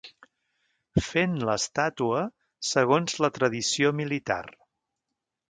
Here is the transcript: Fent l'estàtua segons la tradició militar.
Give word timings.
Fent 1.07 1.35
l'estàtua 1.49 2.23
segons 2.71 3.19
la 3.27 3.31
tradició 3.37 3.93
militar. 4.01 4.43